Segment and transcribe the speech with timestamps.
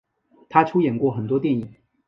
[0.49, 1.75] 她出演过很多电影。